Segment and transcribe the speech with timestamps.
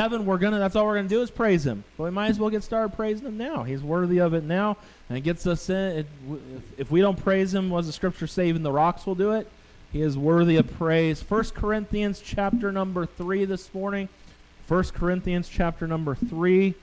[0.00, 0.58] heaven, we're gonna.
[0.58, 1.84] That's all we're gonna do is praise Him.
[1.98, 3.64] But we might as well get started praising Him now.
[3.64, 5.76] He's worthy of it now, and it gets us in.
[5.76, 6.06] It,
[6.56, 9.32] if, if we don't praise Him, was the Scripture say even the rocks will do
[9.32, 9.46] it?
[9.92, 11.22] He is worthy of praise.
[11.22, 14.08] First Corinthians chapter number three this morning.
[14.66, 16.74] First Corinthians chapter number three.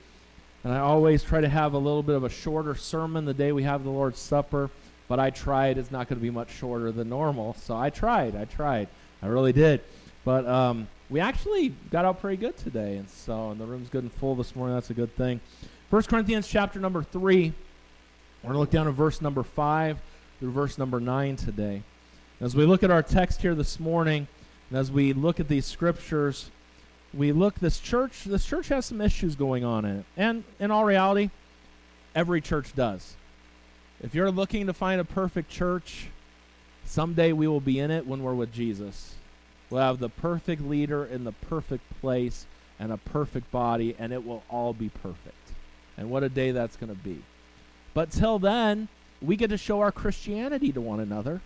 [0.62, 3.50] And I always try to have a little bit of a shorter sermon the day
[3.50, 4.70] we have the Lord's Supper,
[5.08, 5.78] but I tried.
[5.78, 8.36] It's not going to be much shorter than normal, so I tried.
[8.36, 8.88] I tried.
[9.22, 9.80] I really did.
[10.24, 14.02] But um, we actually got out pretty good today, and so and the room's good
[14.02, 14.74] and full this morning.
[14.74, 15.40] That's a good thing.
[15.90, 17.52] First Corinthians chapter number three.
[18.42, 19.98] We're to look down at verse number five
[20.38, 21.82] through verse number nine today.
[22.40, 24.28] As we look at our text here this morning,
[24.70, 26.50] and as we look at these scriptures,
[27.14, 30.70] we look this church this church has some issues going on in it and in
[30.70, 31.30] all reality
[32.14, 33.16] every church does
[34.02, 36.08] if you're looking to find a perfect church
[36.84, 39.14] someday we will be in it when we're with jesus
[39.70, 42.46] we'll have the perfect leader in the perfect place
[42.78, 45.52] and a perfect body and it will all be perfect
[45.96, 47.22] and what a day that's going to be
[47.94, 48.88] but till then
[49.20, 51.40] we get to show our christianity to one another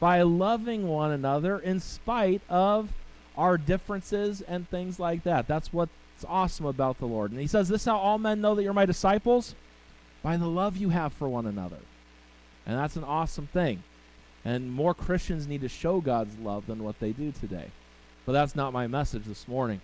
[0.00, 2.90] by loving one another in spite of
[3.36, 5.46] our differences and things like that.
[5.46, 5.92] That's what's
[6.26, 7.30] awesome about the Lord.
[7.30, 9.54] And he says, This is how all men know that you're my disciples
[10.22, 11.78] by the love you have for one another.
[12.66, 13.82] And that's an awesome thing.
[14.44, 17.66] And more Christians need to show God's love than what they do today.
[18.24, 19.80] But that's not my message this morning.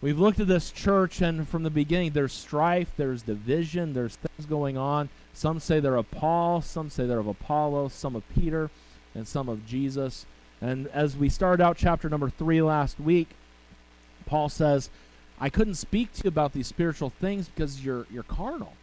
[0.00, 4.46] We've looked at this church, and from the beginning, there's strife, there's division, there's things
[4.46, 5.08] going on.
[5.34, 8.70] Some say they're of Paul, some say they're of Apollo, some of Peter,
[9.14, 10.24] and some of Jesus.
[10.60, 13.28] And as we started out chapter number three last week,
[14.26, 14.90] Paul says,
[15.40, 18.74] I couldn't speak to you about these spiritual things because you're you're carnal.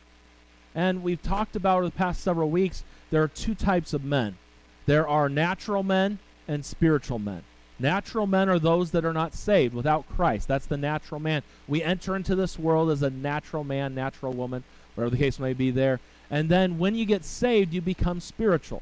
[0.73, 4.37] And we've talked about over the past several weeks, there are two types of men.
[4.85, 7.43] There are natural men and spiritual men.
[7.77, 10.47] Natural men are those that are not saved without Christ.
[10.47, 11.43] That's the natural man.
[11.67, 15.53] We enter into this world as a natural man, natural woman, whatever the case may
[15.53, 15.99] be there.
[16.29, 18.81] And then when you get saved, you become spiritual.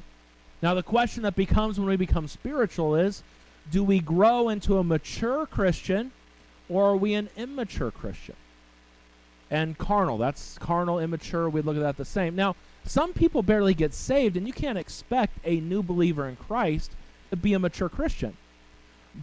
[0.61, 3.23] Now, the question that becomes when we become spiritual is
[3.71, 6.11] do we grow into a mature Christian
[6.69, 8.35] or are we an immature Christian?
[9.49, 12.35] And carnal, that's carnal, immature, we look at that the same.
[12.35, 12.55] Now,
[12.85, 16.91] some people barely get saved, and you can't expect a new believer in Christ
[17.29, 18.37] to be a mature Christian.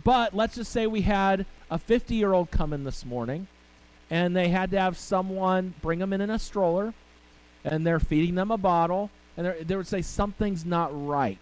[0.05, 3.49] But let's just say we had a 50 year old come in this morning,
[4.09, 6.95] and they had to have someone bring them in in a stroller,
[7.65, 11.39] and they're feeding them a bottle, and they would say something's not right.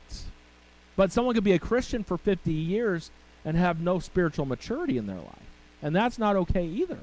[0.97, 3.11] But someone could be a Christian for 50 years
[3.45, 5.49] and have no spiritual maturity in their life.
[5.81, 6.99] And that's not okay either.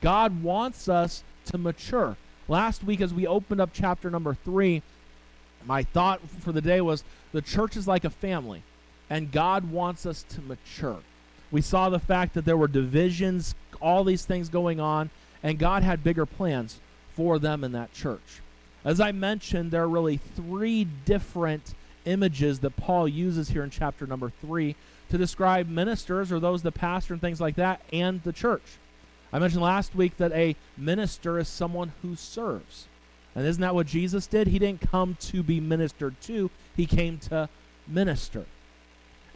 [0.00, 2.16] God wants us to mature.
[2.46, 4.82] Last week, as we opened up chapter number three,
[5.64, 8.62] my thought for the day was the church is like a family,
[9.08, 10.98] and God wants us to mature.
[11.50, 15.10] We saw the fact that there were divisions, all these things going on,
[15.42, 16.80] and God had bigger plans
[17.14, 18.40] for them in that church.
[18.84, 24.06] As I mentioned, there are really three different images that Paul uses here in chapter
[24.06, 24.76] number three
[25.08, 28.62] to describe ministers or those the pastor and things like that and the church.
[29.34, 32.86] I mentioned last week that a minister is someone who serves.
[33.34, 34.46] And isn't that what Jesus did?
[34.46, 37.50] He didn't come to be ministered to, he came to
[37.86, 38.46] minister.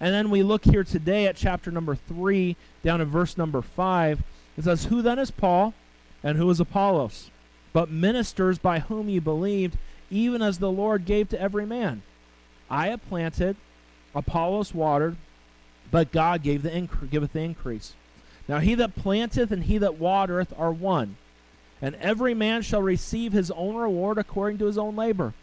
[0.01, 4.23] And then we look here today at chapter number 3, down in verse number 5.
[4.57, 5.75] It says, Who then is Paul
[6.23, 7.31] and who is Apollos?
[7.73, 9.77] but ministers by whom ye believed,
[10.11, 12.03] even as the Lord gave to every man.
[12.71, 13.57] I have planted,
[14.15, 15.17] Apollos watered,
[15.91, 17.95] but God gave the inc- giveth the increase.
[18.49, 21.17] Now he that planteth and he that watereth are one,
[21.83, 25.35] and every man shall receive his own reward according to his own labor.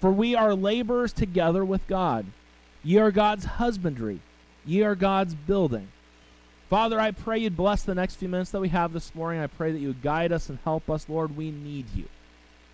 [0.00, 2.26] For we are laborers together with God.
[2.82, 4.20] Ye are God's husbandry,
[4.64, 5.88] ye are God's building.
[6.68, 9.40] Father, I pray you'd bless the next few minutes that we have this morning.
[9.40, 11.08] I pray that you guide us and help us.
[11.08, 12.06] Lord, we need you.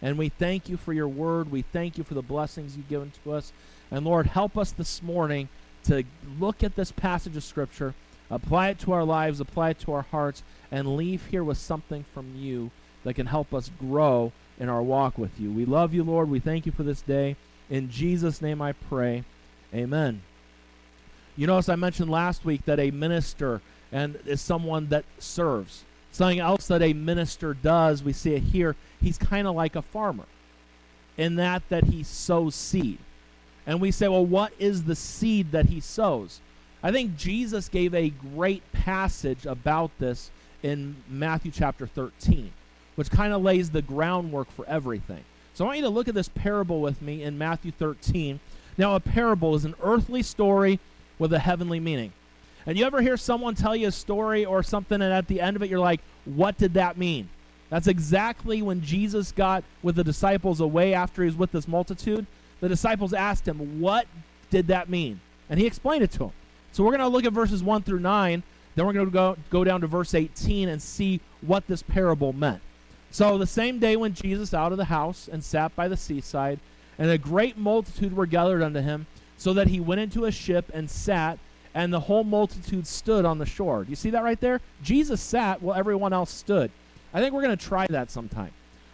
[0.01, 1.53] And we thank you for your word.
[1.53, 3.53] We thank you for the blessings you've given to us.
[3.91, 5.49] And Lord, help us this morning
[5.85, 6.05] to
[6.41, 7.95] look at this passage of Scripture,
[8.33, 12.05] apply it to our lives, apply it to our hearts, and leave here with something
[12.13, 12.73] from you
[13.05, 15.53] that can help us grow in our walk with you.
[15.53, 16.31] We love you, Lord.
[16.31, 17.37] We thank you for this day.
[17.71, 19.25] In Jesus' name I pray.
[19.75, 20.23] Amen.
[21.37, 25.85] You notice I mentioned last week that a minister and is someone that serves.
[26.11, 29.83] Something else that a minister does, we see it here, he's kind of like a
[29.83, 30.25] farmer
[31.17, 32.99] in that that he sows seed.
[33.67, 36.41] And we say, well, what is the seed that he sows?
[36.83, 40.31] I think Jesus gave a great passage about this
[40.63, 42.53] in Matthew chapter 13,
[42.97, 45.25] which kind of lays the groundwork for everything.
[45.55, 48.41] So I want you to look at this parable with me in Matthew 13.
[48.79, 50.81] Now, a parable is an earthly story
[51.19, 52.13] with a heavenly meaning.
[52.67, 55.57] And you ever hear someone tell you a story or something, and at the end
[55.57, 57.29] of it, you're like, What did that mean?
[57.71, 62.27] That's exactly when Jesus got with the disciples away after he was with this multitude.
[62.61, 64.07] The disciples asked him, What
[64.51, 65.21] did that mean?
[65.51, 66.33] And he explained it to them.
[66.73, 68.43] So we're going to look at verses 1 through 9.
[68.75, 72.33] Then we're going to go, go down to verse 18 and see what this parable
[72.33, 72.63] meant.
[73.11, 76.59] So the same day when Jesus out of the house and sat by the seaside,
[76.99, 80.71] and a great multitude were gathered unto him, so that he went into a ship
[80.73, 81.39] and sat,
[81.75, 83.85] and the whole multitude stood on the shore.
[83.85, 84.61] Do you see that right there?
[84.83, 86.71] Jesus sat while everyone else stood.
[87.13, 88.53] I think we're going to try that sometime.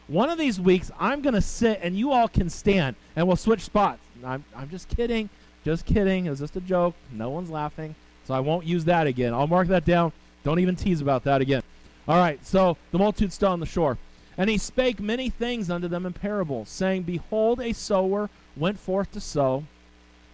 [0.09, 3.37] One of these weeks, I'm going to sit and you all can stand and we'll
[3.37, 4.01] switch spots.
[4.25, 5.29] I'm, I'm just kidding.
[5.69, 6.25] Just kidding.
[6.25, 6.95] It was just a joke.
[7.13, 7.95] No one's laughing.
[8.27, 9.35] So I won't use that again.
[9.35, 10.13] I'll mark that down.
[10.43, 11.63] Don't even tease about that again.
[12.09, 12.43] All right.
[12.43, 13.99] So the multitude stood on the shore.
[14.39, 19.13] And he spake many things unto them in parables, saying, Behold, a sower went forth
[19.13, 19.65] to sow.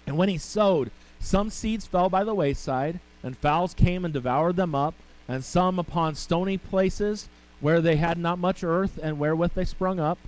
[0.06, 4.54] And when he sowed, some seeds fell by the wayside, and fowls came and devoured
[4.54, 4.94] them up,
[5.26, 7.28] and some upon stony places
[7.60, 10.18] where they had not much earth, and wherewith they sprung up,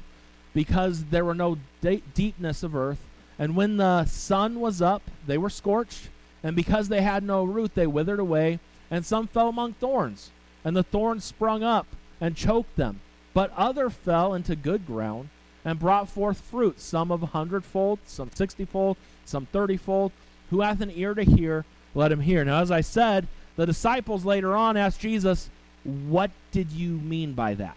[0.53, 2.99] because there were no de- deepness of earth.
[3.39, 6.09] And when the sun was up, they were scorched,
[6.43, 8.61] and because they had no root, they withered away.
[8.91, 10.31] And some fell among thorns,
[10.65, 11.87] and the thorns sprung up
[12.21, 13.01] and choked them.
[13.35, 15.29] But other fell into good ground
[15.65, 20.13] and brought forth fruit, some of a hundredfold, some sixtyfold, some thirtyfold.
[20.51, 22.45] Who hath an ear to hear, let him hear.
[22.45, 25.51] Now, as I said, the disciples later on asked Jesus,
[25.83, 27.77] what did you mean by that?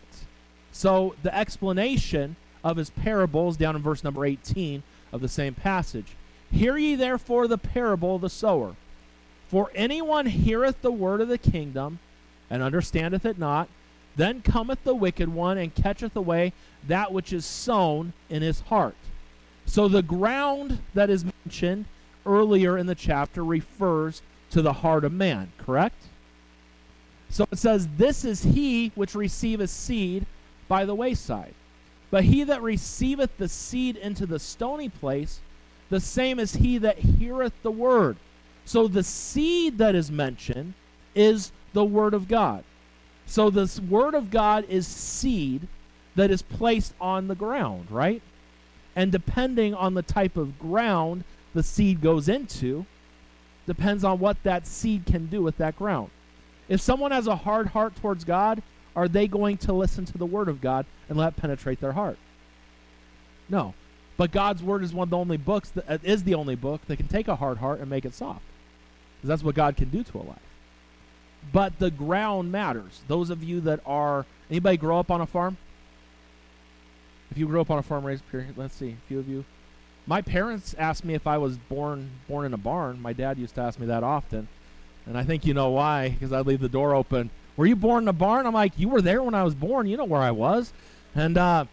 [0.72, 6.16] So the explanation of his parables down in verse number 18 of the same passage.
[6.52, 8.76] Hear ye therefore the parable of the sower.
[9.48, 12.00] For anyone heareth the word of the kingdom
[12.50, 13.68] and understandeth it not,
[14.16, 16.54] then cometh the wicked one and catcheth away
[16.88, 18.96] that which is sown in his heart.
[19.66, 21.86] So the ground that is mentioned
[22.26, 24.22] earlier in the chapter refers
[24.52, 26.04] to the heart of man, correct?
[27.30, 30.26] So it says, This is he which receiveth seed
[30.68, 31.54] by the wayside.
[32.12, 35.40] But he that receiveth the seed into the stony place,
[35.90, 38.18] the same is he that heareth the word.
[38.66, 40.74] So the seed that is mentioned
[41.16, 42.64] is the word of God.
[43.26, 45.68] So this word of God is seed
[46.16, 48.22] that is placed on the ground, right?
[48.96, 51.24] And depending on the type of ground
[51.54, 52.86] the seed goes into,
[53.66, 56.10] depends on what that seed can do with that ground.
[56.68, 58.62] If someone has a hard heart towards God,
[58.96, 62.18] are they going to listen to the word of God and let penetrate their heart?
[63.48, 63.74] No.
[64.18, 66.82] But God's word is one of the only books that uh, is the only book
[66.88, 68.44] that can take a hard heart and make it soft.
[69.18, 70.38] Because that's what God can do to a life.
[71.54, 73.02] But the ground matters.
[73.08, 75.58] Those of you that are anybody grow up on a farm?
[77.32, 78.56] If you grew up on a farm, raised period.
[78.58, 79.46] Let's see, a few of you.
[80.06, 83.02] My parents asked me if I was born born in a barn.
[83.02, 84.48] My dad used to ask me that often.
[85.06, 87.30] And I think you know why, because I'd leave the door open.
[87.60, 88.46] Were you born in a barn?
[88.46, 89.86] I'm like, you were there when I was born.
[89.86, 90.72] You know where I was.
[91.14, 91.66] And, uh,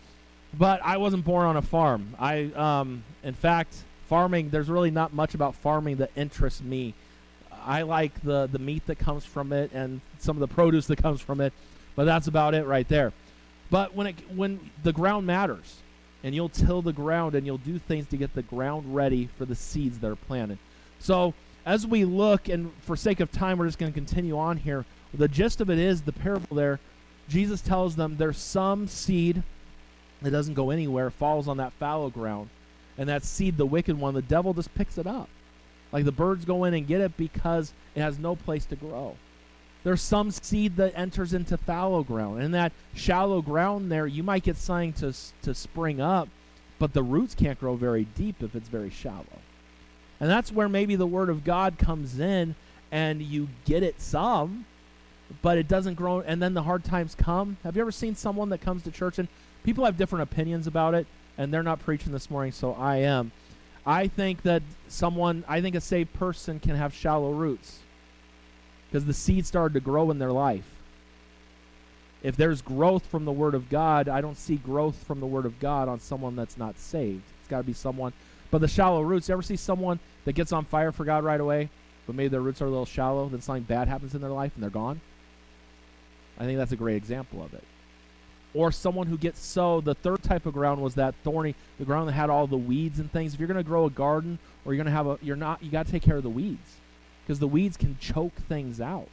[0.53, 2.17] but I wasn't born on a farm.
[2.19, 3.73] I, um, in fact,
[4.09, 6.93] farming, there's really not much about farming that interests me.
[7.65, 11.00] I like the, the meat that comes from it and some of the produce that
[11.00, 11.53] comes from it,
[11.94, 13.12] but that's about it right there.
[13.71, 15.77] But when it, when the ground matters,
[16.25, 19.44] and you'll till the ground and you'll do things to get the ground ready for
[19.44, 20.59] the seeds that are planted.
[20.99, 21.33] So
[21.65, 24.85] as we look, and for sake of time, we're just going to continue on here.
[25.16, 26.78] The gist of it is the parable there.
[27.28, 29.42] Jesus tells them there's some seed
[30.23, 32.50] that doesn't go anywhere, falls on that fallow ground,
[32.99, 35.28] and that seed, the wicked one, the devil just picks it up.
[35.92, 39.16] Like the birds go in and get it because it has no place to grow.
[39.85, 42.42] There's some seed that enters into fallow ground.
[42.42, 46.28] And that shallow ground there, you might get something to, to spring up,
[46.78, 49.25] but the roots can't grow very deep if it's very shallow.
[50.18, 52.56] And that's where maybe the Word of God comes in
[52.90, 54.64] and you get it some,
[55.42, 56.21] but it doesn't grow.
[56.21, 57.56] And then the hard times come.
[57.64, 59.28] Have you ever seen someone that comes to church and
[59.64, 61.06] people have different opinions about it,
[61.38, 63.33] and they're not preaching this morning, so I am.
[63.85, 67.80] I think that someone, I think a saved person can have shallow roots
[68.88, 70.64] because the seed started to grow in their life.
[72.23, 75.47] If there's growth from the Word of God, I don't see growth from the Word
[75.47, 77.23] of God on someone that's not saved.
[77.40, 78.12] It's got to be someone
[78.50, 81.40] but the shallow roots, you ever see someone that gets on fire for God right
[81.40, 81.68] away,
[82.06, 84.52] but maybe their roots are a little shallow, then something bad happens in their life
[84.54, 85.00] and they're gone?
[86.38, 87.64] I think that's a great example of it.
[88.55, 92.09] Or someone who gets so, the third type of ground was that thorny, the ground
[92.09, 93.35] that had all the weeds and things.
[93.35, 95.62] If you're going to grow a garden or you're going to have a, you're not,
[95.62, 96.76] you got to take care of the weeds
[97.23, 99.09] because the weeds can choke things out.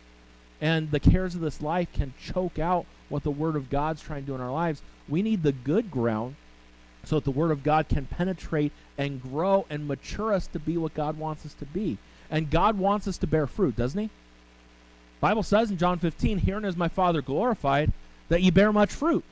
[0.62, 4.22] And the cares of this life can choke out what the Word of God's trying
[4.22, 4.82] to do in our lives.
[5.10, 6.36] We need the good ground
[7.04, 10.78] so that the Word of God can penetrate and grow and mature us to be
[10.78, 11.98] what God wants us to be.
[12.32, 14.10] And God wants us to bear fruit, doesn't He?
[15.24, 17.94] Bible says in John 15, Herein is my Father glorified,
[18.28, 19.24] that ye bear much fruit.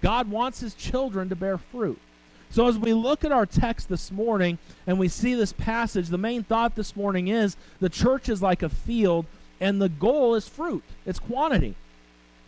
[0.00, 2.00] God wants his children to bear fruit.
[2.48, 6.16] So as we look at our text this morning and we see this passage, the
[6.16, 9.26] main thought this morning is the church is like a field
[9.60, 10.82] and the goal is fruit.
[11.04, 11.74] It's quantity.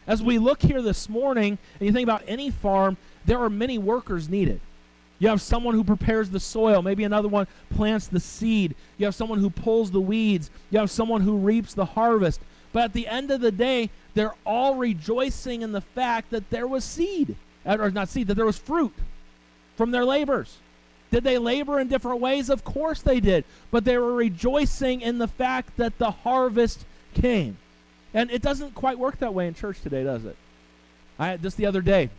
[0.06, 3.76] As we look here this morning and you think about any farm, there are many
[3.76, 4.62] workers needed.
[5.18, 6.80] You have someone who prepares the soil.
[6.80, 8.74] Maybe another one plants the seed.
[8.96, 10.50] You have someone who pulls the weeds.
[10.70, 12.40] You have someone who reaps the harvest.
[12.76, 16.66] But at the end of the day, they're all rejoicing in the fact that there
[16.66, 18.92] was seed, or not seed, that there was fruit
[19.78, 20.58] from their labors.
[21.10, 22.50] Did they labor in different ways?
[22.50, 23.46] Of course they did.
[23.70, 27.56] But they were rejoicing in the fact that the harvest came.
[28.12, 30.36] And it doesn't quite work that way in church today, does it?
[31.18, 32.10] I just the other day,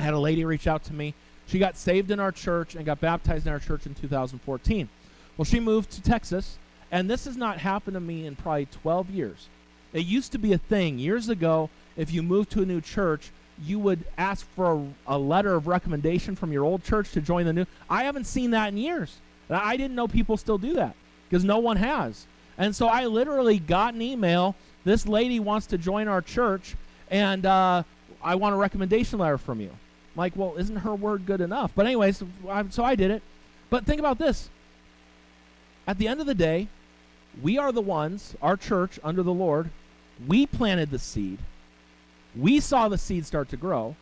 [0.00, 1.14] I had a lady reach out to me
[1.46, 4.88] she got saved in our church and got baptized in our church in 2014.
[5.36, 6.58] Well, she moved to Texas,
[6.90, 9.48] and this has not happened to me in probably 12 years.
[9.96, 11.70] It used to be a thing years ago.
[11.96, 13.30] If you moved to a new church,
[13.64, 14.74] you would ask for
[15.06, 17.64] a, a, letter of recommendation from your old church to join the new.
[17.88, 19.16] I haven't seen that in years.
[19.48, 20.94] I didn't know people still do that
[21.26, 22.26] because no one has.
[22.58, 24.54] And so I literally got an email.
[24.84, 26.76] This lady wants to join our church,
[27.10, 27.82] and uh,
[28.22, 29.70] I want a recommendation letter from you.
[29.70, 31.72] I'm like, well, isn't her word good enough?
[31.74, 32.22] But anyways,
[32.68, 33.22] so I did it.
[33.70, 34.50] But think about this.
[35.86, 36.68] At the end of the day,
[37.40, 39.70] we are the ones, our church under the Lord,
[40.26, 41.38] we planted the seed.
[42.34, 43.96] We saw the seed start to grow.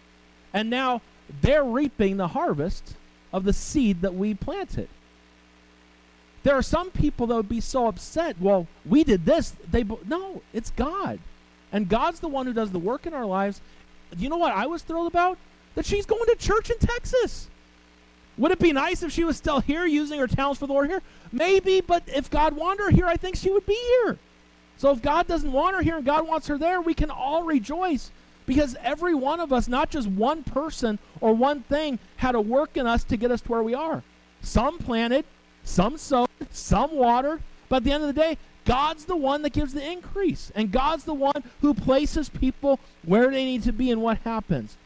[0.53, 1.03] And now
[1.41, 2.95] they're reaping the harvest
[3.33, 4.89] of the seed that we planted.
[6.43, 8.37] There are some people that would be so upset.
[8.41, 9.55] Well, we did this.
[9.71, 11.19] They no, it's God,
[11.73, 13.63] and God's the one who does the work in our lives.
[14.19, 15.39] You know what I was thrilled about?
[15.75, 17.49] that she's going to church in Texas.
[18.37, 20.91] Would it be nice if she was still here using her talents for the Lord
[20.91, 21.03] here?
[21.31, 24.19] Maybe, but if God wanted her here, I think she would be here.
[24.77, 27.43] So if God doesn't want her here and God wants her there, we can all
[27.43, 28.11] rejoice
[28.47, 32.77] because every one of us, not just one person or one thing, had a work
[32.77, 34.03] in us to get us to where we are.
[34.43, 35.25] Some planted,
[35.63, 39.53] some sowed, some watered, but at the end of the day, God's the one that
[39.53, 43.91] gives the increase, and God's the one who places people where they need to be
[43.91, 44.77] and what happens.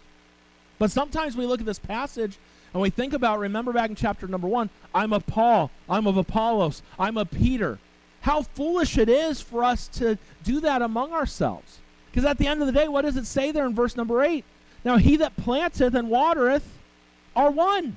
[0.78, 2.38] But sometimes we look at this passage
[2.72, 6.16] and we think about, remember back in chapter number one, I'm of Paul, I'm of
[6.16, 7.78] Apollos, I'm of Peter.
[8.20, 11.78] How foolish it is for us to do that among ourselves.
[12.10, 14.22] Because at the end of the day, what does it say there in verse number
[14.22, 14.44] eight?
[14.84, 16.78] Now he that planteth and watereth
[17.36, 17.96] are one.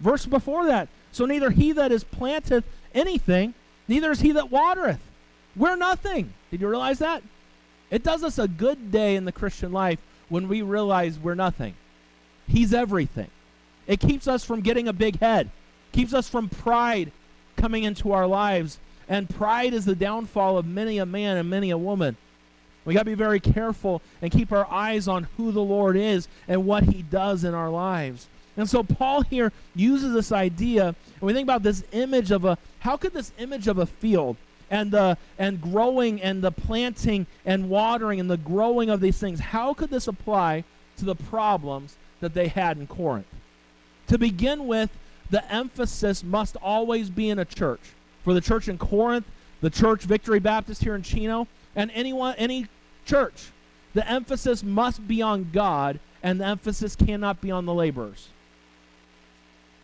[0.00, 0.88] Verse before that.
[1.12, 3.54] So neither he that is planteth anything,
[3.88, 5.00] neither is he that watereth.
[5.56, 6.32] We're nothing.
[6.50, 7.22] Did you realize that?
[7.90, 11.74] It does us a good day in the Christian life when we realize we're nothing.
[12.46, 13.30] He's everything.
[13.86, 15.50] It keeps us from getting a big head,
[15.92, 17.10] keeps us from pride
[17.56, 18.78] coming into our lives.
[19.10, 22.16] And pride is the downfall of many a man and many a woman.
[22.84, 26.28] We got to be very careful and keep our eyes on who the Lord is
[26.48, 28.28] and what he does in our lives.
[28.56, 32.56] And so Paul here uses this idea, and we think about this image of a
[32.78, 34.36] how could this image of a field
[34.70, 39.40] and the and growing and the planting and watering and the growing of these things
[39.40, 40.64] how could this apply
[40.96, 43.26] to the problems that they had in Corinth
[44.06, 44.90] to begin with
[45.30, 47.80] the emphasis must always be in a church
[48.24, 49.26] for the church in Corinth
[49.60, 51.46] the church Victory Baptist here in Chino
[51.76, 52.66] and anyone any
[53.04, 53.50] church
[53.94, 58.28] the emphasis must be on God and the emphasis cannot be on the laborers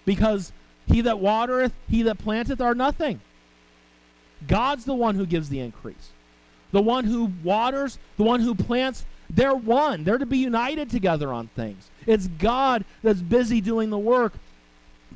[0.05, 0.53] because
[0.87, 3.21] he that watereth he that planteth are nothing
[4.47, 6.11] God's the one who gives the increase.
[6.73, 10.05] The one who waters, the one who plants, they're one.
[10.05, 11.91] They're to be united together on things.
[12.07, 14.35] It's God that's busy doing the work.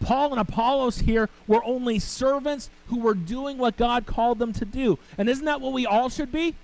[0.01, 4.65] Paul and Apollos here were only servants who were doing what God called them to
[4.65, 4.99] do.
[5.19, 6.57] And isn't that what we all should be?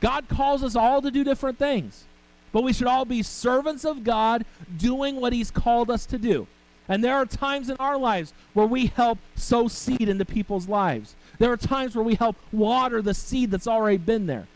[0.00, 2.04] God calls us all to do different things.
[2.52, 4.44] But we should all be servants of God
[4.76, 6.46] doing what He's called us to do.
[6.88, 11.14] And there are times in our lives where we help sow seed into people's lives.
[11.38, 14.48] There are times where we help water the seed that's already been there.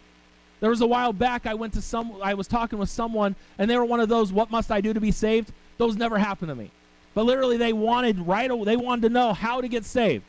[0.59, 3.71] There was a while back I went to some I was talking with someone and
[3.71, 5.53] they were one of those what must I do to be saved?
[5.79, 6.71] Those never happened to me.
[7.15, 10.25] But literally they wanted right they wanted to know how to get saved.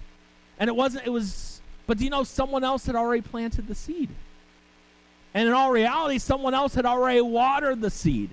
[0.59, 3.75] And it wasn't it was but do you know someone else had already planted the
[3.75, 4.09] seed?
[5.33, 8.29] And in all reality, someone else had already watered the seed.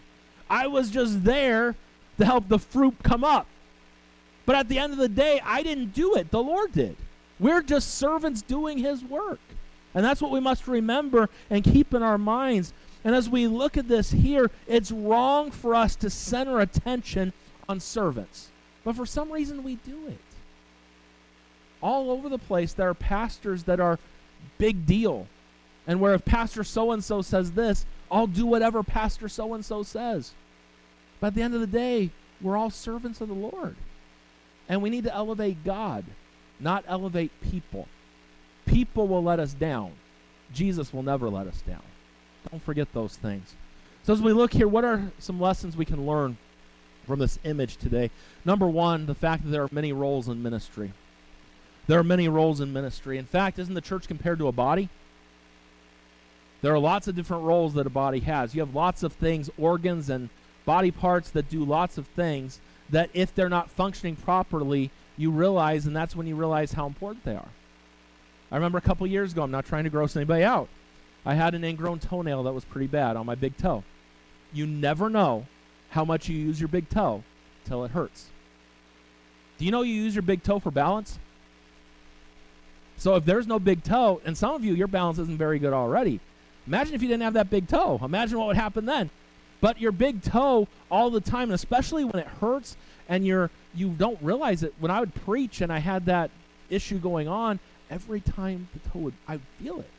[0.49, 1.75] I was just there
[2.19, 3.47] to help the fruit come up.
[4.47, 6.31] But at the end of the day, I didn't do it.
[6.31, 6.97] The Lord did.
[7.41, 9.41] We're just servants doing his work.
[9.95, 12.73] And that's what we must remember and keep in our minds.
[13.05, 17.33] And as we look at this here, it's wrong for us to center attention
[17.73, 18.51] on servants.
[18.85, 20.19] But for some reason, we do it.
[21.83, 23.99] All over the place, there are pastors that are
[24.59, 25.27] big deal.
[25.87, 29.65] And where if Pastor so and so says this, I'll do whatever Pastor so and
[29.65, 30.33] so says.
[31.19, 32.11] But at the end of the day,
[32.41, 33.75] we're all servants of the Lord.
[34.69, 36.05] And we need to elevate God,
[36.61, 37.89] not elevate people.
[38.67, 39.93] People will let us down.
[40.53, 41.83] Jesus will never let us down.
[42.51, 43.55] Don't forget those things.
[44.05, 46.37] So, as we look here, what are some lessons we can learn
[47.07, 48.11] from this image today?
[48.45, 50.93] Number one, the fact that there are many roles in ministry.
[51.87, 53.19] There are many roles in ministry.
[53.19, 54.89] In fact, isn't the church compared to a body?
[56.61, 58.55] There are lots of different roles that a body has.
[58.55, 60.31] You have lots of things, organs and
[60.65, 65.87] body parts that do lots of things that if they're not functioning properly, you realize,
[65.87, 67.49] and that's when you realize how important they are.
[68.51, 70.69] I remember a couple years ago, I'm not trying to gross anybody out.
[71.25, 73.83] I had an ingrown toenail that was pretty bad on my big toe.
[74.53, 75.47] You never know
[75.93, 77.23] how much you use your big toe
[77.67, 78.27] till it hurts.
[79.59, 81.19] Do you know you use your big toe for balance?
[82.97, 85.75] So if there's no big toe, and some of you, your balance isn't very good
[85.75, 86.21] already.
[86.67, 88.01] Imagine if you didn't have that big toe.
[88.03, 89.11] Imagine what would happen then.
[89.61, 92.77] But your big toe all the time, and especially when it hurts
[93.09, 94.75] and you're you don't realize it.
[94.79, 96.31] When I would preach and I had that
[96.71, 97.59] issue going on,
[97.91, 99.91] every time the toe would I would feel it.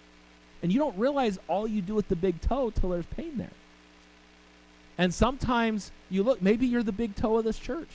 [0.63, 3.51] And you don't realize all you do with the big toe till there's pain there.
[4.97, 7.89] And sometimes you look, maybe you're the big toe of this church.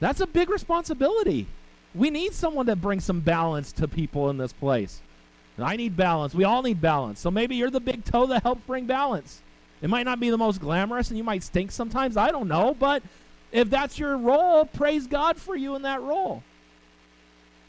[0.00, 1.46] That's a big responsibility.
[1.94, 5.00] We need someone to bring some balance to people in this place.
[5.56, 6.34] And I need balance.
[6.34, 7.20] We all need balance.
[7.20, 9.40] So maybe you're the big toe that helps bring balance.
[9.80, 12.16] It might not be the most glamorous and you might stink sometimes.
[12.16, 12.74] I don't know.
[12.76, 13.02] But
[13.52, 16.42] if that's your role, praise God for you in that role.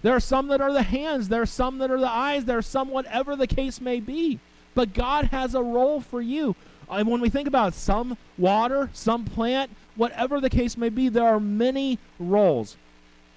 [0.02, 2.60] There are some that are the hands, there are some that are the eyes, there
[2.60, 4.40] are some whatever the case may be.
[4.76, 6.56] But God has a role for you.
[6.90, 11.26] And when we think about some water, some plant, whatever the case may be, there
[11.26, 12.78] are many roles.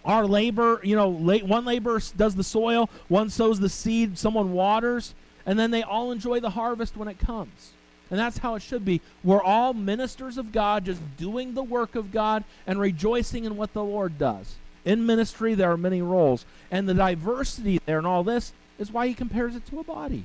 [0.05, 5.15] Our labor, you know, one laborer does the soil, one sows the seed, someone waters,
[5.45, 7.73] and then they all enjoy the harvest when it comes.
[8.11, 9.03] And that's how it should be.
[9.23, 13.75] We're all ministers of God, just doing the work of God and rejoicing in what
[13.75, 14.57] the Lord does.
[14.85, 16.47] In ministry, there are many roles.
[16.71, 20.25] And the diversity there and all this is why he compares it to a body.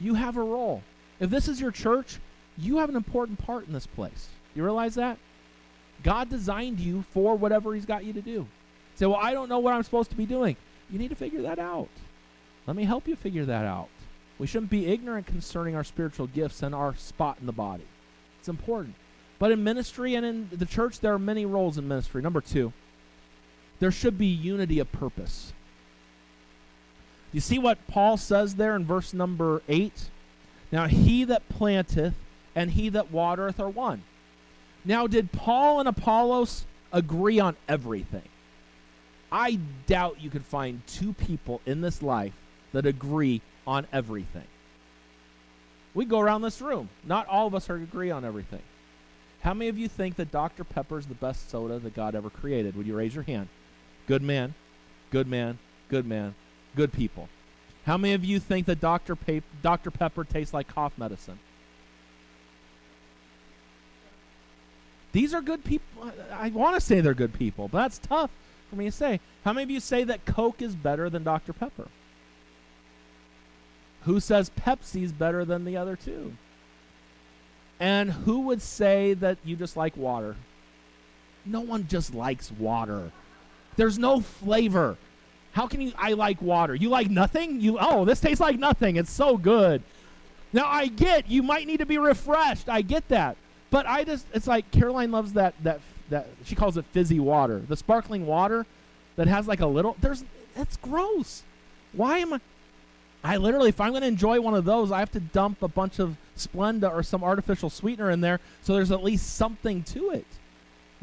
[0.00, 0.82] You have a role.
[1.22, 2.18] If this is your church,
[2.58, 4.28] you have an important part in this place.
[4.56, 5.18] You realize that?
[6.02, 8.48] God designed you for whatever He's got you to do.
[8.96, 10.56] Say, well, I don't know what I'm supposed to be doing.
[10.90, 11.88] You need to figure that out.
[12.66, 13.88] Let me help you figure that out.
[14.40, 17.86] We shouldn't be ignorant concerning our spiritual gifts and our spot in the body.
[18.40, 18.96] It's important.
[19.38, 22.20] But in ministry and in the church, there are many roles in ministry.
[22.20, 22.72] Number two,
[23.78, 25.52] there should be unity of purpose.
[27.30, 30.10] You see what Paul says there in verse number 8?
[30.72, 32.14] Now, he that planteth
[32.54, 34.02] and he that watereth are one.
[34.84, 38.28] Now, did Paul and Apollos agree on everything?
[39.30, 42.34] I doubt you could find two people in this life
[42.72, 44.44] that agree on everything.
[45.94, 46.88] We go around this room.
[47.04, 48.62] Not all of us are agree on everything.
[49.40, 50.64] How many of you think that Dr.
[50.64, 52.76] Pepper is the best soda that God ever created?
[52.76, 53.48] Would you raise your hand?
[54.06, 54.54] Good man,
[55.10, 55.58] good man,
[55.88, 56.34] good man,
[56.76, 57.28] good people.
[57.84, 59.16] How many of you think that Dr.
[59.16, 59.90] Pa- Dr.
[59.90, 61.38] Pepper tastes like cough medicine?
[65.12, 66.10] These are good people.
[66.32, 68.30] I want to say they're good people, but that's tough
[68.70, 69.20] for me to say.
[69.44, 71.52] How many of you say that Coke is better than Dr.
[71.52, 71.88] Pepper?
[74.04, 76.32] Who says Pepsi's better than the other two?
[77.78, 80.36] And who would say that you just like water?
[81.44, 83.10] No one just likes water.
[83.76, 84.96] There's no flavor.
[85.52, 86.74] How can you I like water?
[86.74, 87.60] You like nothing?
[87.60, 88.96] You oh, this tastes like nothing.
[88.96, 89.82] It's so good.
[90.52, 92.68] Now I get you might need to be refreshed.
[92.68, 93.36] I get that.
[93.70, 97.60] But I just it's like Caroline loves that that that she calls it fizzy water.
[97.60, 98.66] The sparkling water
[99.16, 101.42] that has like a little there's that's gross.
[101.92, 102.40] Why am I
[103.24, 105.68] I literally if I'm going to enjoy one of those, I have to dump a
[105.68, 110.10] bunch of Splenda or some artificial sweetener in there so there's at least something to
[110.10, 110.26] it.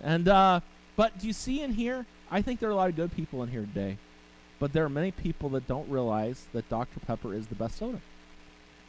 [0.01, 0.61] And uh
[0.95, 2.07] but do you see in here?
[2.31, 3.97] I think there are a lot of good people in here today.
[4.59, 6.99] But there are many people that don't realize that Dr.
[6.99, 8.01] Pepper is the best soda.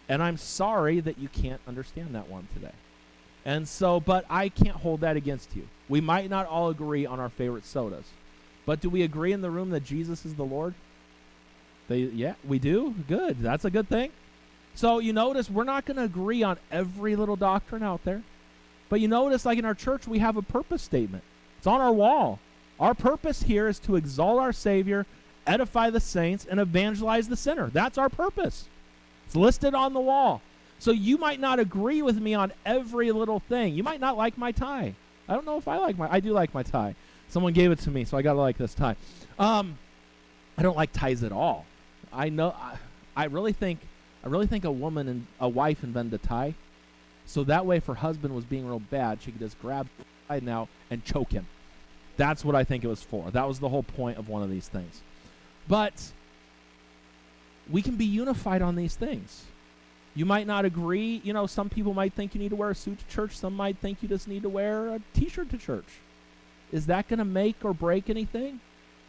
[0.08, 2.72] And I'm sorry that you can't understand that one today.
[3.44, 5.68] And so, but I can't hold that against you.
[5.88, 8.06] We might not all agree on our favorite sodas.
[8.66, 10.74] But do we agree in the room that Jesus is the Lord?
[11.88, 12.94] They, yeah, we do.
[13.08, 13.38] Good.
[13.40, 14.10] That's a good thing.
[14.74, 18.22] So you notice we're not going to agree on every little doctrine out there.
[18.88, 21.24] But you notice, like in our church, we have a purpose statement.
[21.58, 22.38] It's on our wall.
[22.78, 25.06] Our purpose here is to exalt our Savior,
[25.50, 27.68] edify the saints, and evangelize the sinner.
[27.70, 28.68] That's our purpose.
[29.26, 30.42] It's listed on the wall.
[30.78, 33.74] So you might not agree with me on every little thing.
[33.74, 34.94] You might not like my tie.
[35.28, 36.10] I don't know if I like my.
[36.10, 36.94] I do like my tie.
[37.28, 38.96] Someone gave it to me, so I gotta like this tie.
[39.38, 39.78] Um,
[40.56, 41.66] I don't like ties at all.
[42.12, 42.54] I know.
[42.58, 42.76] I,
[43.16, 43.80] I really think
[44.24, 46.54] I really think a woman and a wife invented a tie,
[47.26, 50.40] so that way if her husband was being real bad, she could just grab the
[50.40, 51.46] now and choke him.
[52.16, 53.30] That's what I think it was for.
[53.30, 55.02] That was the whole point of one of these things.
[55.70, 56.10] But
[57.70, 59.44] we can be unified on these things.
[60.16, 61.20] You might not agree.
[61.22, 63.38] You know, some people might think you need to wear a suit to church.
[63.38, 65.86] Some might think you just need to wear a t-shirt to church.
[66.72, 68.58] Is that going to make or break anything?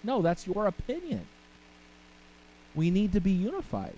[0.04, 1.26] No, that's your opinion.
[2.76, 3.96] We need to be unified.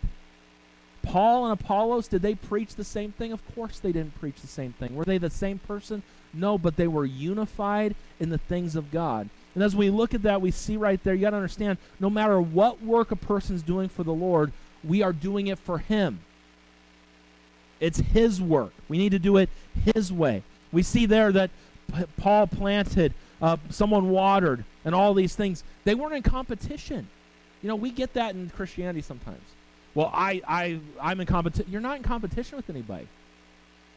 [1.02, 3.34] Paul and Apollos, did they preach the same thing?
[3.34, 4.96] Of course they didn't preach the same thing.
[4.96, 6.02] Were they the same person?
[6.34, 9.30] No, but they were unified in the things of God.
[9.56, 12.10] And as we look at that, we see right there, you got to understand no
[12.10, 14.52] matter what work a person's doing for the Lord,
[14.84, 16.20] we are doing it for Him.
[17.80, 18.74] It's His work.
[18.88, 19.50] We need to do it
[19.94, 20.44] His way.
[20.72, 21.52] We see there that
[22.18, 25.64] Paul planted, uh, someone watered, and all these things.
[25.84, 27.08] They weren't in competition.
[27.62, 29.44] You know, we get that in Christianity sometimes.
[29.96, 31.72] Well, I, I, I'm in competition.
[31.72, 33.08] You're not in competition with anybody.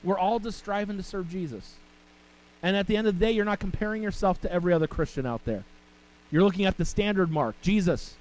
[0.04, 1.74] We're all just striving to serve Jesus.
[2.62, 5.26] And at the end of the day, you're not comparing yourself to every other Christian
[5.26, 5.64] out there.
[6.30, 8.14] You're looking at the standard mark, Jesus.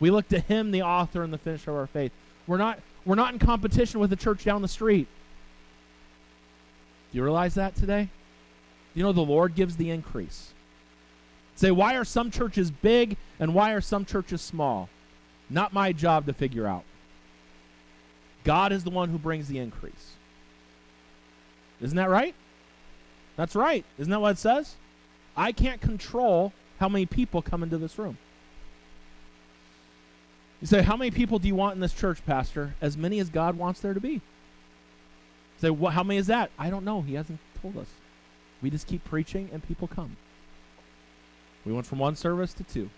[0.00, 2.12] We look to him, the author and the finisher of our faith.
[2.46, 5.08] We're not, we're not in competition with the church down the street.
[7.10, 8.10] Do you realize that today?
[8.94, 10.52] You know the Lord gives the increase.
[11.54, 14.90] Say, why are some churches big and why are some churches small?
[15.48, 16.84] Not my job to figure out.
[18.44, 20.12] God is the one who brings the increase.
[21.80, 22.34] Isn't that right?
[23.36, 23.84] That's right.
[23.98, 24.74] Isn't that what it says?
[25.36, 28.18] I can't control how many people come into this room.
[30.60, 32.74] You say, How many people do you want in this church, Pastor?
[32.80, 34.12] As many as God wants there to be.
[34.12, 34.20] You
[35.60, 36.50] say, well, How many is that?
[36.58, 37.02] I don't know.
[37.02, 37.88] He hasn't told us.
[38.62, 40.16] We just keep preaching and people come.
[41.64, 42.88] We went from one service to two.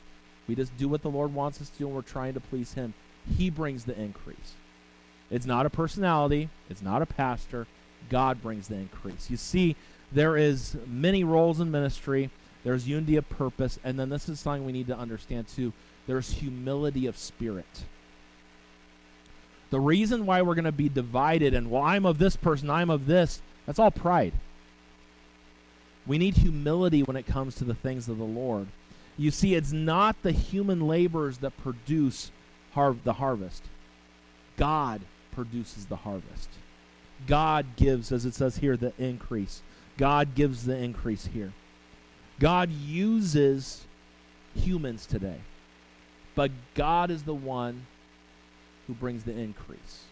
[0.46, 2.74] We just do what the Lord wants us to do and we're trying to please
[2.74, 2.94] Him.
[3.36, 4.54] He brings the increase.
[5.30, 7.66] It's not a personality, it's not a pastor.
[8.08, 9.28] God brings the increase.
[9.28, 9.76] You see,
[10.12, 12.30] there is many roles in ministry.
[12.64, 15.72] There's unity of purpose, and then this is something we need to understand too.
[16.06, 17.84] There's humility of spirit.
[19.70, 22.90] The reason why we're going to be divided and well, I'm of this person, I'm
[22.90, 24.32] of this, that's all pride.
[26.06, 28.68] We need humility when it comes to the things of the Lord.
[29.18, 32.30] You see, it's not the human laborers that produce
[32.72, 33.64] har- the harvest.
[34.56, 36.48] God produces the harvest.
[37.26, 39.60] God gives, as it says here, the increase.
[39.98, 41.52] God gives the increase here.
[42.40, 43.84] God uses
[44.54, 45.40] humans today,
[46.34, 47.86] but God is the one
[48.86, 50.04] who brings the increase.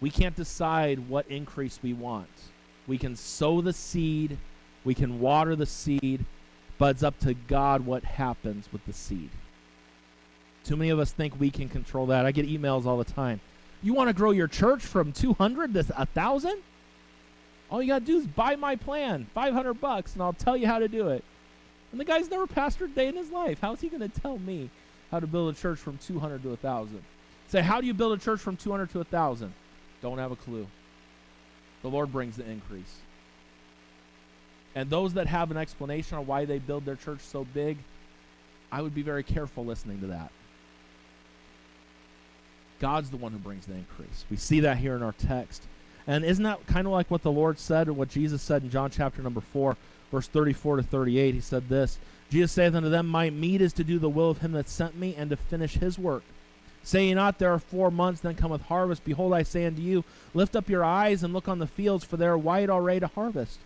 [0.00, 2.28] We can't decide what increase we want.
[2.86, 4.38] We can sow the seed,
[4.84, 6.24] we can water the seed,
[6.78, 9.30] but it's up to God what happens with the seed.
[10.64, 12.26] Too many of us think we can control that.
[12.26, 13.40] I get emails all the time.
[13.82, 16.58] You want to grow your church from 200 to 1,000?
[17.70, 20.66] All you got to do is buy my plan, 500 bucks, and I'll tell you
[20.66, 21.22] how to do it.
[21.92, 23.58] And the guy's never pastored a day in his life.
[23.60, 24.70] How's he going to tell me
[25.10, 27.02] how to build a church from 200 to 1,000?
[27.48, 29.52] Say, how do you build a church from 200 to 1,000?
[30.02, 30.66] Don't have a clue.
[31.82, 32.96] The Lord brings the increase.
[34.74, 37.78] And those that have an explanation on why they build their church so big,
[38.70, 40.30] I would be very careful listening to that.
[42.80, 44.24] God's the one who brings the increase.
[44.30, 45.62] We see that here in our text.
[46.08, 48.70] And isn't that kind of like what the Lord said and what Jesus said in
[48.70, 49.76] John chapter number 4,
[50.10, 51.34] verse 34 to 38?
[51.34, 51.98] He said this
[52.30, 54.96] Jesus saith unto them, My meat is to do the will of him that sent
[54.96, 56.22] me and to finish his work.
[56.82, 59.04] Say ye not, There are four months, then cometh harvest.
[59.04, 62.16] Behold, I say unto you, Lift up your eyes and look on the fields, for
[62.16, 63.58] they are white already to harvest.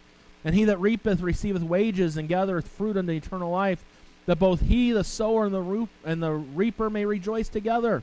[0.44, 3.84] And he that reapeth receiveth wages and gathereth fruit unto eternal life,
[4.26, 8.02] that both he, the sower, and the, and the reaper may rejoice together.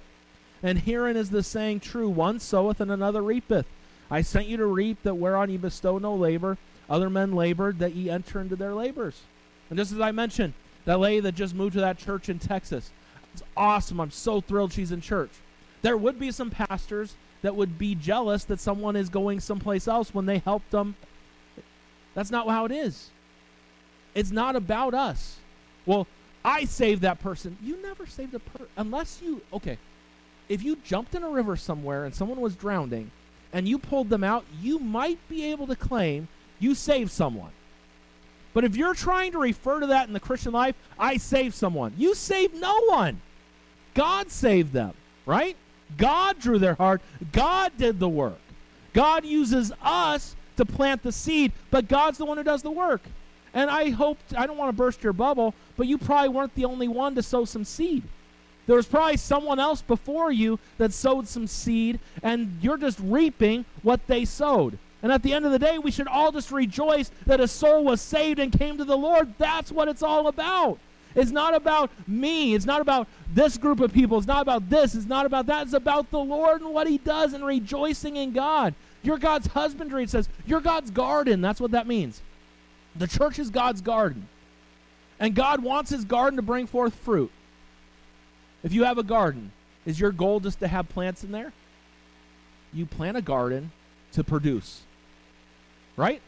[0.63, 3.65] And herein is the saying true one soweth and another reapeth.
[4.11, 6.57] I sent you to reap that whereon ye bestow no labor.
[6.89, 9.21] Other men labored that ye enter into their labors.
[9.69, 10.53] And just as I mentioned,
[10.85, 12.91] that lady that just moved to that church in Texas,
[13.33, 13.99] it's awesome.
[13.99, 15.29] I'm so thrilled she's in church.
[15.81, 20.13] There would be some pastors that would be jealous that someone is going someplace else
[20.13, 20.95] when they helped them.
[22.15, 23.11] That's not how it is.
[24.15, 25.37] It's not about us.
[25.85, 26.07] Well,
[26.43, 27.57] I saved that person.
[27.61, 29.77] You never saved a person unless you okay
[30.47, 33.11] if you jumped in a river somewhere and someone was drowning
[33.53, 36.27] and you pulled them out, you might be able to claim
[36.59, 37.51] you saved someone.
[38.53, 41.93] But if you're trying to refer to that in the Christian life, I saved someone.
[41.97, 43.21] You saved no one.
[43.93, 44.93] God saved them,
[45.25, 45.55] right?
[45.97, 47.01] God drew their heart.
[47.31, 48.39] God did the work.
[48.93, 53.01] God uses us to plant the seed, but God's the one who does the work.
[53.53, 56.65] And I hope, I don't want to burst your bubble, but you probably weren't the
[56.65, 58.03] only one to sow some seed.
[58.69, 63.65] There was probably someone else before you that sowed some seed, and you're just reaping
[63.81, 64.77] what they sowed.
[65.01, 67.83] And at the end of the day, we should all just rejoice that a soul
[67.83, 69.33] was saved and came to the Lord.
[69.39, 70.77] That's what it's all about.
[71.15, 72.53] It's not about me.
[72.53, 74.19] It's not about this group of people.
[74.19, 74.93] It's not about this.
[74.93, 75.63] It's not about that.
[75.63, 78.75] It's about the Lord and what He does and rejoicing in God.
[79.01, 80.03] You're God's husbandry.
[80.03, 81.41] It says, You're God's garden.
[81.41, 82.21] That's what that means.
[82.95, 84.27] The church is God's garden.
[85.19, 87.31] And God wants His garden to bring forth fruit.
[88.63, 89.51] If you have a garden,
[89.85, 91.53] is your goal just to have plants in there?
[92.73, 93.71] You plant a garden
[94.13, 94.81] to produce.
[95.95, 96.21] Right?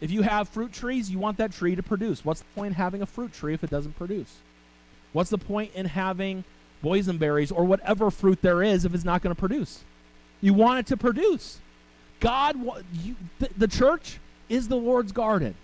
[0.00, 2.24] If you have fruit trees, you want that tree to produce.
[2.24, 4.34] What's the point in having a fruit tree if it doesn't produce?
[5.12, 6.44] What's the point in having
[6.82, 9.84] boysenberries or whatever fruit there is if it's not going to produce?
[10.40, 11.58] You want it to produce.
[12.20, 12.56] God,
[13.02, 14.18] you, the, the church
[14.48, 15.54] is the Lord's garden.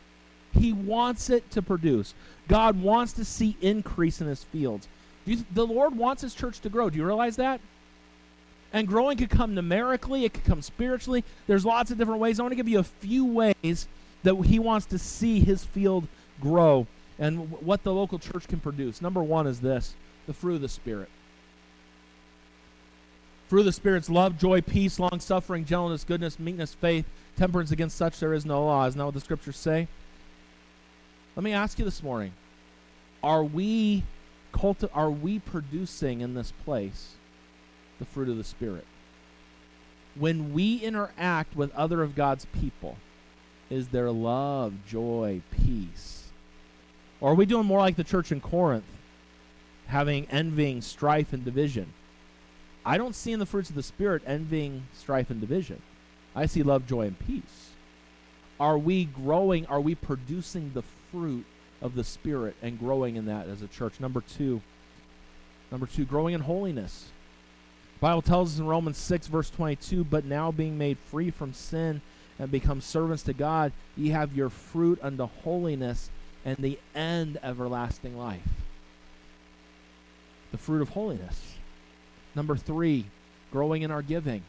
[0.53, 2.15] He wants it to produce.
[2.49, 4.89] God wants to see increase in his fields.
[5.27, 6.89] You, the Lord wants his church to grow.
[6.89, 7.61] Do you realize that?
[8.73, 11.25] And growing could come numerically, it could come spiritually.
[11.47, 12.39] There's lots of different ways.
[12.39, 13.89] I want to give you a few ways
[14.23, 16.07] that he wants to see his field
[16.41, 16.87] grow
[17.19, 19.01] and w- what the local church can produce.
[19.01, 19.95] Number one is this
[20.27, 21.09] the fruit of the Spirit.
[23.49, 27.71] Fruit of the Spirit's love, joy, peace, long suffering, gentleness, goodness, meekness, faith, temperance.
[27.71, 28.87] Against such there is no law.
[28.87, 29.87] Isn't that what the scriptures say?
[31.37, 32.33] Let me ask you this morning
[33.23, 34.03] are we
[34.57, 37.15] culti- are we producing in this place
[37.99, 38.87] the fruit of the Spirit?
[40.15, 42.97] When we interact with other of God's people,
[43.69, 46.29] is there love, joy, peace?
[47.21, 48.85] Or are we doing more like the church in Corinth,
[49.87, 51.93] having envying, strife, and division?
[52.85, 55.83] I don't see in the fruits of the Spirit envying, strife, and division.
[56.35, 57.71] I see love, joy, and peace.
[58.59, 59.67] Are we growing?
[59.67, 61.45] Are we producing the fruit
[61.83, 64.01] of the Spirit and growing in that as a church?
[64.01, 64.61] Number two,
[65.71, 67.07] number two, growing in holiness.
[67.95, 71.53] The Bible tells us in Romans 6, verse 22, but now being made free from
[71.55, 72.03] sin
[72.39, 76.11] and become servants to God, ye have your fruit unto holiness
[76.45, 78.47] and the end everlasting life.
[80.53, 81.55] The fruit of holiness.
[82.35, 83.07] Number three,
[83.51, 84.43] growing in our giving.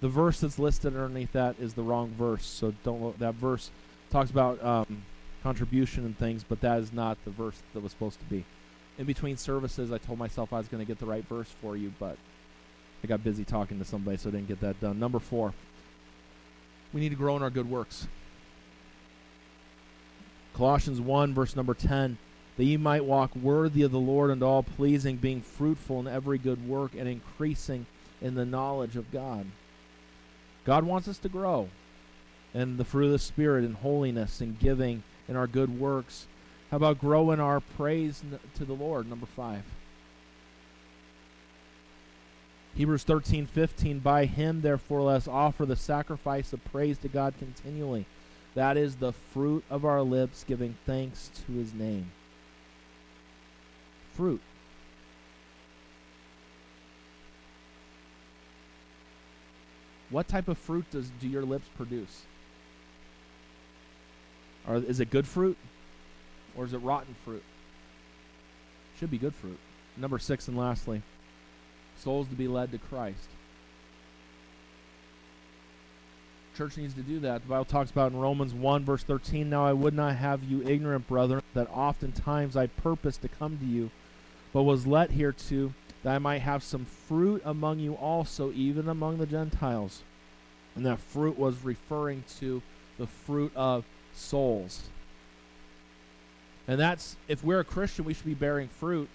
[0.00, 3.18] The verse that's listed underneath that is the wrong verse, so don't.
[3.18, 3.70] That verse
[4.10, 5.04] talks about um,
[5.42, 8.44] contribution and things, but that is not the verse that was supposed to be.
[8.98, 11.76] In between services, I told myself I was going to get the right verse for
[11.76, 12.16] you, but
[13.02, 14.98] I got busy talking to somebody, so I didn't get that done.
[14.98, 15.54] Number four,
[16.92, 18.06] we need to grow in our good works.
[20.54, 22.18] Colossians 1, verse number 10
[22.56, 26.38] that ye might walk worthy of the Lord and all pleasing, being fruitful in every
[26.38, 27.86] good work and increasing
[28.20, 29.46] in the knowledge of God.
[30.64, 31.68] God wants us to grow
[32.54, 36.26] in the fruit of the Spirit, in holiness, in giving, in our good works.
[36.70, 38.22] How about growing our praise
[38.54, 39.08] to the Lord?
[39.08, 39.62] Number five.
[42.74, 43.98] Hebrews 13, 15.
[44.00, 48.04] By him, therefore, let us offer the sacrifice of praise to God continually.
[48.54, 52.12] That is the fruit of our lips, giving thanks to his name.
[54.14, 54.42] Fruit.
[60.10, 62.24] What type of fruit does do your lips produce?
[64.66, 65.56] Or is it good fruit?
[66.56, 67.42] Or is it rotten fruit?
[68.98, 69.58] Should be good fruit.
[69.96, 71.02] Number six and lastly,
[71.98, 73.28] souls to be led to Christ.
[76.56, 77.42] Church needs to do that.
[77.42, 80.62] The Bible talks about in Romans 1, verse 13 Now I would not have you
[80.62, 83.90] ignorant, brethren, that oftentimes I purposed to come to you,
[84.52, 85.72] but was let here to
[86.02, 90.02] that I might have some fruit among you also, even among the Gentiles.
[90.74, 92.60] And that fruit was referring to
[92.98, 94.82] the fruit of souls.
[96.68, 99.10] And that's, if we're a Christian, we should be bearing fruit.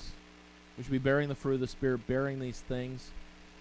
[0.78, 3.10] We should be bearing the fruit of the Spirit, bearing these things.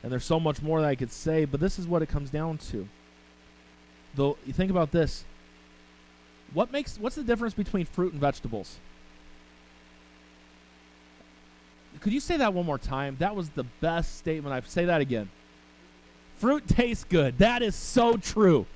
[0.02, 2.30] And there's so much more that I could say, but this is what it comes
[2.30, 2.88] down to.
[4.14, 5.24] Though, you think about this.
[6.52, 8.76] What makes, what's the difference between fruit and vegetables?
[12.00, 13.16] Could you say that one more time?
[13.18, 14.54] That was the best statement.
[14.54, 15.28] I've say that again.
[16.36, 17.38] Fruit tastes good.
[17.38, 18.66] That is so true.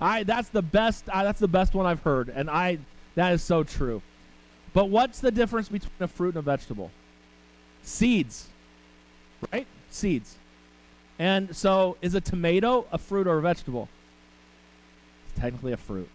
[0.00, 2.78] I that's the best uh, that's the best one I've heard and I
[3.14, 4.02] that is so true.
[4.72, 6.90] But what's the difference between a fruit and a vegetable?
[7.82, 8.46] Seeds.
[9.52, 9.66] Right?
[9.90, 10.36] Seeds.
[11.18, 13.88] And so is a tomato a fruit or a vegetable?
[15.26, 16.08] It's technically a fruit.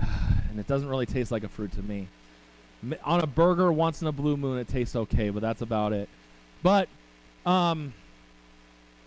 [0.50, 2.08] And it doesn't really taste like a fruit to me
[3.04, 6.08] on a burger once in a blue moon it tastes okay but that's about it
[6.62, 6.88] but
[7.44, 7.92] um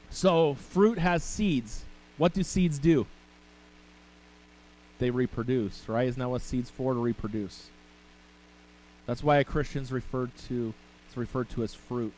[0.10, 1.86] so fruit has seeds
[2.18, 3.06] what do seeds do
[5.02, 7.68] they reproduce right isn't that what seeds for to reproduce
[9.06, 10.74] that's why a christian's referred to
[11.12, 12.14] It's referred to as fruit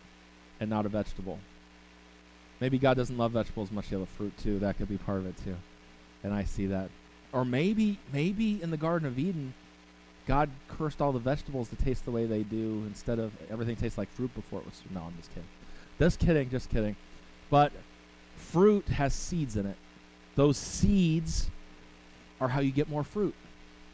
[0.60, 1.40] and not a vegetable.
[2.60, 3.88] Maybe God doesn't love vegetables much.
[3.88, 4.60] He loves fruit too.
[4.60, 5.56] That could be part of it too.
[6.24, 6.90] And I see that.
[7.32, 9.56] Or maybe, maybe in the Garden of Eden,
[10.28, 13.98] God cursed all the vegetables to taste the way they do instead of everything tastes
[13.98, 14.80] like fruit before it was.
[14.94, 15.50] No, I'm just kidding.
[16.00, 16.96] Just kidding, just kidding.
[17.50, 17.72] But
[18.38, 19.78] fruit has seeds in it.
[20.36, 21.50] Those seeds
[22.44, 23.34] are how you get more fruit,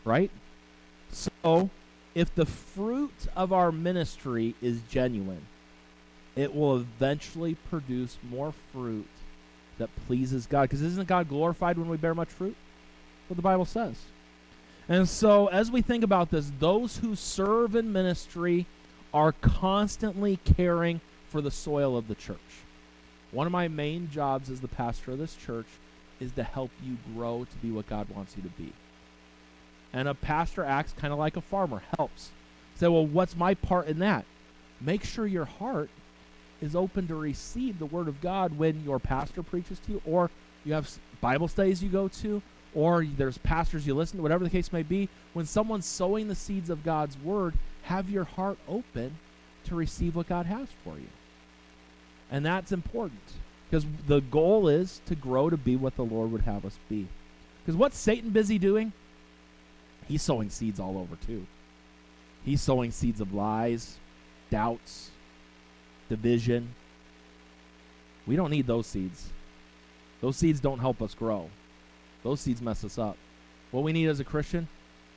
[0.04, 0.32] right?
[1.12, 1.70] So,
[2.16, 5.46] if the fruit of our ministry is genuine,
[6.36, 9.08] it will eventually produce more fruit
[9.78, 10.64] that pleases God.
[10.64, 12.56] Because isn't God glorified when we bear much fruit?
[13.28, 13.96] What the Bible says.
[14.88, 18.66] And so, as we think about this, those who serve in ministry
[19.14, 22.38] are constantly caring for the soil of the church.
[23.32, 25.68] One of my main jobs as the pastor of this church
[26.20, 28.74] is to help you grow to be what God wants you to be.
[29.94, 32.30] And a pastor acts kind of like a farmer, helps.
[32.76, 34.26] Say, well, what's my part in that?
[34.80, 35.90] Make sure your heart
[36.62, 40.30] is open to receive the word of God when your pastor preaches to you, or
[40.66, 40.90] you have
[41.22, 42.42] Bible studies you go to,
[42.76, 45.10] or there's pastors you listen to, whatever the case may be.
[45.34, 49.18] When someone's sowing the seeds of God's word, have your heart open
[49.66, 51.08] to receive what God has for you.
[52.32, 53.22] And that's important
[53.70, 57.08] because the goal is to grow to be what the Lord would have us be.
[57.62, 58.94] Because what's Satan busy doing?
[60.08, 61.46] He's sowing seeds all over too.
[62.44, 63.98] He's sowing seeds of lies,
[64.50, 65.12] doubts,
[66.08, 66.74] division.
[68.26, 69.30] We don't need those seeds.
[70.22, 71.50] Those seeds don't help us grow.
[72.24, 73.18] Those seeds mess us up.
[73.72, 74.68] What we need as a Christian,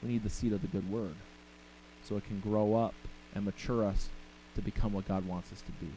[0.02, 1.14] we need the seed of the good word
[2.04, 2.94] so it can grow up
[3.34, 4.08] and mature us
[4.56, 5.90] to become what God wants us to be.